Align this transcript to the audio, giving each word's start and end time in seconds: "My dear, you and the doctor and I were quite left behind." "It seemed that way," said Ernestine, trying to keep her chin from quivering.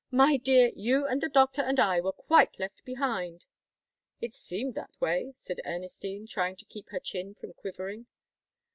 "My 0.09 0.37
dear, 0.37 0.71
you 0.73 1.05
and 1.05 1.21
the 1.21 1.29
doctor 1.29 1.61
and 1.61 1.79
I 1.79 2.01
were 2.01 2.11
quite 2.11 2.57
left 2.57 2.83
behind." 2.83 3.45
"It 4.19 4.33
seemed 4.33 4.73
that 4.73 4.99
way," 4.99 5.33
said 5.35 5.61
Ernestine, 5.63 6.25
trying 6.25 6.55
to 6.55 6.65
keep 6.65 6.89
her 6.89 6.99
chin 6.99 7.35
from 7.35 7.53
quivering. 7.53 8.07